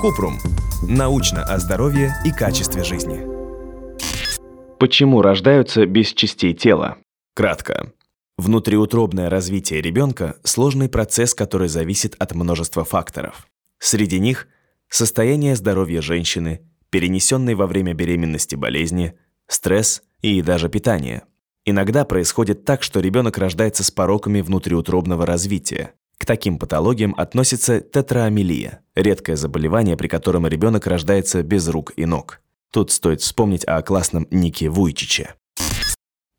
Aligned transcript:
Купрум. 0.00 0.38
Научно 0.88 1.44
о 1.44 1.58
здоровье 1.58 2.14
и 2.24 2.30
качестве 2.30 2.82
жизни. 2.82 3.20
Почему 4.78 5.20
рождаются 5.20 5.84
без 5.84 6.14
частей 6.14 6.54
тела? 6.54 6.96
Кратко. 7.34 7.92
Внутриутробное 8.38 9.28
развитие 9.28 9.82
ребенка– 9.82 10.36
сложный 10.44 10.88
процесс, 10.88 11.34
который 11.34 11.68
зависит 11.68 12.16
от 12.18 12.34
множества 12.34 12.84
факторов. 12.84 13.46
Среди 13.78 14.18
них– 14.18 14.48
состояние 14.88 15.56
здоровья 15.56 16.00
женщины, 16.00 16.62
перенесенной 16.88 17.54
во 17.54 17.66
время 17.66 17.92
беременности 17.92 18.54
болезни, 18.54 19.12
стресс 19.46 20.02
и 20.22 20.40
даже 20.40 20.70
питание. 20.70 21.24
Иногда 21.66 22.06
происходит 22.06 22.64
так, 22.64 22.82
что 22.82 23.00
ребенок 23.00 23.36
рождается 23.36 23.84
с 23.84 23.90
пороками 23.90 24.40
внутриутробного 24.40 25.26
развития. 25.26 25.92
К 26.20 26.26
таким 26.26 26.58
патологиям 26.58 27.14
относится 27.16 27.80
тетраамилия– 27.80 28.82
редкое 28.94 29.36
заболевание, 29.36 29.96
при 29.96 30.06
котором 30.06 30.46
ребенок 30.46 30.86
рождается 30.86 31.42
без 31.42 31.66
рук 31.66 31.94
и 31.96 32.04
ног. 32.04 32.42
Тут 32.70 32.90
стоит 32.90 33.22
вспомнить 33.22 33.64
о 33.64 33.80
классном 33.80 34.28
Нике 34.30 34.68
Вуйчиче. 34.68 35.34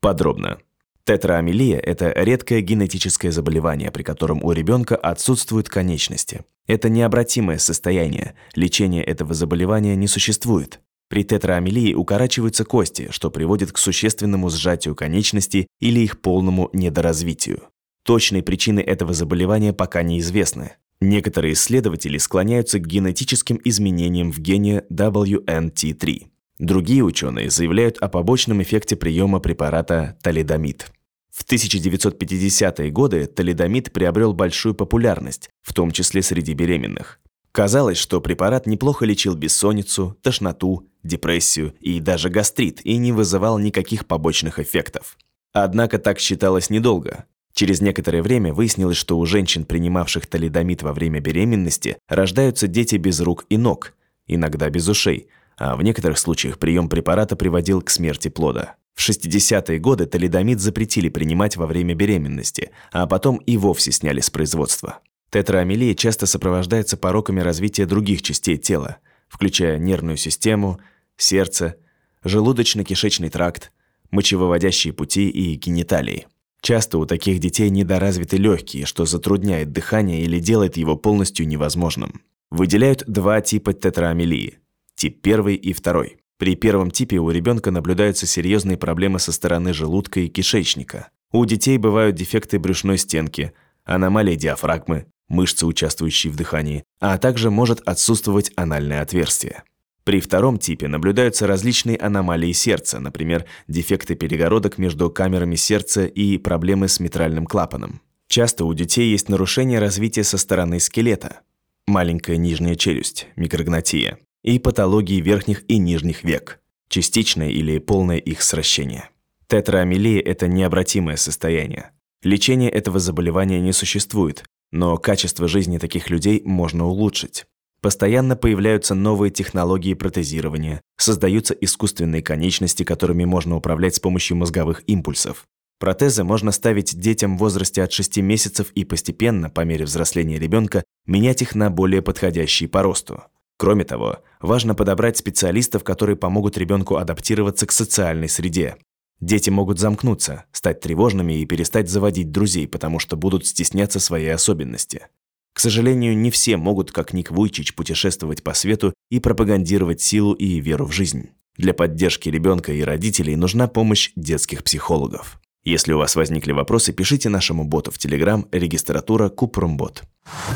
Подробно. 0.00 0.58
Тетраамилия– 1.04 1.78
это 1.80 2.12
редкое 2.14 2.60
генетическое 2.60 3.32
заболевание, 3.32 3.90
при 3.90 4.04
котором 4.04 4.44
у 4.44 4.52
ребенка 4.52 4.94
отсутствуют 4.94 5.68
конечности. 5.68 6.44
Это 6.68 6.88
необратимое 6.88 7.58
состояние, 7.58 8.36
лечения 8.54 9.02
этого 9.02 9.34
заболевания 9.34 9.96
не 9.96 10.06
существует. 10.06 10.80
При 11.08 11.24
тетраамилии 11.24 11.94
укорачиваются 11.94 12.64
кости, 12.64 13.08
что 13.10 13.32
приводит 13.32 13.72
к 13.72 13.78
существенному 13.78 14.48
сжатию 14.48 14.94
конечностей 14.94 15.66
или 15.80 15.98
их 15.98 16.20
полному 16.20 16.70
недоразвитию. 16.72 17.71
Точные 18.04 18.42
причины 18.42 18.80
этого 18.80 19.12
заболевания 19.12 19.72
пока 19.72 20.02
неизвестны. 20.02 20.72
Некоторые 21.00 21.54
исследователи 21.54 22.18
склоняются 22.18 22.78
к 22.78 22.86
генетическим 22.86 23.60
изменениям 23.64 24.32
в 24.32 24.38
гене 24.38 24.84
WNT3. 24.90 26.26
Другие 26.58 27.02
ученые 27.02 27.50
заявляют 27.50 27.98
о 27.98 28.08
побочном 28.08 28.62
эффекте 28.62 28.94
приема 28.94 29.40
препарата 29.40 30.16
талидомид. 30.22 30.92
В 31.30 31.44
1950-е 31.44 32.90
годы 32.90 33.26
талидомид 33.26 33.92
приобрел 33.92 34.32
большую 34.34 34.74
популярность, 34.74 35.50
в 35.62 35.72
том 35.72 35.90
числе 35.90 36.22
среди 36.22 36.54
беременных. 36.54 37.20
Казалось, 37.52 37.98
что 37.98 38.20
препарат 38.20 38.66
неплохо 38.66 39.04
лечил 39.04 39.34
бессонницу, 39.34 40.16
тошноту, 40.22 40.88
депрессию 41.02 41.74
и 41.80 42.00
даже 42.00 42.30
гастрит 42.30 42.84
и 42.84 42.96
не 42.96 43.12
вызывал 43.12 43.58
никаких 43.58 44.06
побочных 44.06 44.58
эффектов. 44.58 45.18
Однако 45.52 45.98
так 45.98 46.18
считалось 46.18 46.70
недолго. 46.70 47.26
Через 47.54 47.80
некоторое 47.80 48.22
время 48.22 48.52
выяснилось, 48.52 48.96
что 48.96 49.18
у 49.18 49.26
женщин, 49.26 49.64
принимавших 49.64 50.26
талидомид 50.26 50.82
во 50.82 50.92
время 50.92 51.20
беременности, 51.20 51.98
рождаются 52.08 52.66
дети 52.66 52.96
без 52.96 53.20
рук 53.20 53.44
и 53.48 53.56
ног, 53.56 53.94
иногда 54.26 54.70
без 54.70 54.88
ушей– 54.88 55.28
а 55.64 55.76
в 55.76 55.82
некоторых 55.82 56.18
случаях 56.18 56.58
прием 56.58 56.88
препарата 56.88 57.36
приводил 57.36 57.82
к 57.82 57.90
смерти 57.90 58.28
плода. 58.28 58.74
В 58.94 59.08
60-е 59.08 59.78
годы 59.78 60.06
талидомид 60.06 60.60
запретили 60.60 61.08
принимать 61.08 61.56
во 61.56 61.66
время 61.66 61.94
беременности, 61.94 62.70
а 62.90 63.06
потом 63.06 63.36
и 63.36 63.56
вовсе 63.56 63.92
сняли 63.92 64.20
с 64.20 64.28
производства. 64.28 64.98
Тетраамилия 65.30 65.94
часто 65.94 66.26
сопровождается 66.26 66.96
пороками 66.96 67.40
развития 67.40 67.86
других 67.86 68.22
частей 68.22 68.58
тела, 68.58 68.98
включая 69.28 69.78
нервную 69.78 70.16
систему, 70.16 70.78
сердце, 71.16 71.76
желудочно-кишечный 72.24 73.30
тракт, 73.30 73.72
мочевыводящие 74.10 74.92
пути 74.92 75.30
и 75.30 75.54
гениталии. 75.54 76.26
Часто 76.62 76.98
у 76.98 77.06
таких 77.06 77.40
детей 77.40 77.70
недоразвиты 77.70 78.36
легкие, 78.36 78.86
что 78.86 79.04
затрудняет 79.04 79.72
дыхание 79.72 80.22
или 80.22 80.38
делает 80.38 80.76
его 80.76 80.96
полностью 80.96 81.46
невозможным. 81.46 82.22
Выделяют 82.50 83.02
два 83.08 83.40
типа 83.40 83.72
тетраамилии 83.72 84.58
Тип 84.94 85.18
1 85.26 85.48
и 85.48 85.74
2. 85.74 86.04
При 86.38 86.54
первом 86.54 86.92
типе 86.92 87.18
у 87.18 87.30
ребенка 87.30 87.72
наблюдаются 87.72 88.26
серьезные 88.26 88.76
проблемы 88.76 89.18
со 89.18 89.32
стороны 89.32 89.72
желудка 89.72 90.20
и 90.20 90.28
кишечника. 90.28 91.08
У 91.32 91.44
детей 91.44 91.78
бывают 91.78 92.14
дефекты 92.14 92.60
брюшной 92.60 92.98
стенки, 92.98 93.52
аномалии 93.84 94.36
диафрагмы, 94.36 95.06
мышцы, 95.28 95.66
участвующие 95.66 96.32
в 96.32 96.36
дыхании, 96.36 96.84
а 97.00 97.18
также 97.18 97.50
может 97.50 97.80
отсутствовать 97.80 98.52
анальное 98.54 99.02
отверстие. 99.02 99.64
При 100.04 100.20
втором 100.20 100.58
типе 100.58 100.88
наблюдаются 100.88 101.46
различные 101.46 101.96
аномалии 101.96 102.52
сердца, 102.52 102.98
например, 102.98 103.44
дефекты 103.68 104.16
перегородок 104.16 104.78
между 104.78 105.10
камерами 105.10 105.54
сердца 105.54 106.06
и 106.06 106.38
проблемы 106.38 106.88
с 106.88 106.98
митральным 106.98 107.46
клапаном. 107.46 108.00
Часто 108.28 108.64
у 108.64 108.74
детей 108.74 109.10
есть 109.10 109.28
нарушение 109.28 109.78
развития 109.78 110.24
со 110.24 110.38
стороны 110.38 110.80
скелета. 110.80 111.40
Маленькая 111.86 112.36
нижняя 112.36 112.74
челюсть, 112.74 113.28
микрогнатия, 113.36 114.18
и 114.42 114.58
патологии 114.58 115.20
верхних 115.20 115.62
и 115.68 115.78
нижних 115.78 116.24
век, 116.24 116.60
частичное 116.88 117.50
или 117.50 117.78
полное 117.78 118.18
их 118.18 118.42
сращение. 118.42 119.10
Тетраамилия– 119.46 120.20
это 120.24 120.48
необратимое 120.48 121.16
состояние. 121.16 121.90
Лечения 122.22 122.70
этого 122.70 122.98
заболевания 122.98 123.60
не 123.60 123.72
существует, 123.72 124.44
но 124.70 124.96
качество 124.96 125.46
жизни 125.46 125.78
таких 125.78 126.08
людей 126.08 126.40
можно 126.44 126.86
улучшить. 126.86 127.44
Постоянно 127.82 128.36
появляются 128.36 128.94
новые 128.94 129.32
технологии 129.32 129.94
протезирования, 129.94 130.80
создаются 130.96 131.52
искусственные 131.52 132.22
конечности, 132.22 132.84
которыми 132.84 133.24
можно 133.24 133.56
управлять 133.56 133.96
с 133.96 134.00
помощью 134.00 134.36
мозговых 134.36 134.84
импульсов. 134.86 135.44
Протезы 135.80 136.22
можно 136.22 136.52
ставить 136.52 136.96
детям 136.96 137.36
в 137.36 137.40
возрасте 137.40 137.82
от 137.82 137.92
6 137.92 138.18
месяцев 138.18 138.70
и 138.76 138.84
постепенно, 138.84 139.50
по 139.50 139.62
мере 139.62 139.84
взросления 139.84 140.38
ребенка, 140.38 140.84
менять 141.06 141.42
их 141.42 141.56
на 141.56 141.70
более 141.70 142.02
подходящие 142.02 142.68
по 142.68 142.84
росту. 142.84 143.24
Кроме 143.56 143.82
того, 143.82 144.20
важно 144.40 144.76
подобрать 144.76 145.16
специалистов, 145.16 145.82
которые 145.82 146.14
помогут 146.14 146.56
ребенку 146.56 146.98
адаптироваться 146.98 147.66
к 147.66 147.72
социальной 147.72 148.28
среде. 148.28 148.76
Дети 149.20 149.50
могут 149.50 149.80
замкнуться, 149.80 150.44
стать 150.52 150.80
тревожными 150.80 151.40
и 151.40 151.46
перестать 151.46 151.90
заводить 151.90 152.30
друзей, 152.30 152.68
потому 152.68 153.00
что 153.00 153.16
будут 153.16 153.44
стесняться 153.44 153.98
своей 153.98 154.32
особенности. 154.32 155.08
К 155.52 155.60
сожалению, 155.60 156.16
не 156.16 156.30
все 156.30 156.56
могут, 156.56 156.92
как 156.92 157.12
Ник 157.12 157.30
Вуйчич, 157.30 157.74
путешествовать 157.74 158.42
по 158.42 158.54
свету 158.54 158.94
и 159.10 159.20
пропагандировать 159.20 160.00
силу 160.00 160.32
и 160.32 160.60
веру 160.60 160.86
в 160.86 160.92
жизнь. 160.92 161.30
Для 161.56 161.74
поддержки 161.74 162.28
ребенка 162.28 162.72
и 162.72 162.82
родителей 162.82 163.36
нужна 163.36 163.68
помощь 163.68 164.12
детских 164.16 164.64
психологов. 164.64 165.38
Если 165.64 165.92
у 165.92 165.98
вас 165.98 166.16
возникли 166.16 166.50
вопросы, 166.50 166.92
пишите 166.92 167.28
нашему 167.28 167.64
боту 167.64 167.92
в 167.92 167.96
Telegram 167.96 168.44
регистратура 168.50 169.28
Купрумбот. 169.28 170.02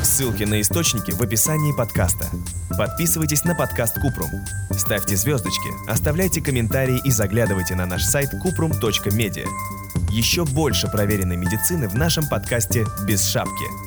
Ссылки 0.03 0.43
на 0.43 0.59
источники 0.59 1.11
в 1.11 1.21
описании 1.21 1.71
подкаста. 1.77 2.29
Подписывайтесь 2.77 3.45
на 3.45 3.55
подкаст 3.55 3.95
Купрум. 4.01 4.29
Ставьте 4.71 5.15
звездочки, 5.15 5.69
оставляйте 5.89 6.41
комментарии 6.41 6.99
и 7.05 7.11
заглядывайте 7.11 7.75
на 7.75 7.85
наш 7.85 8.03
сайт 8.03 8.31
kuprum.media. 8.45 9.47
Еще 10.11 10.43
больше 10.43 10.87
проверенной 10.87 11.37
медицины 11.37 11.87
в 11.87 11.95
нашем 11.95 12.27
подкасте 12.27 12.85
«Без 13.07 13.25
шапки». 13.25 13.86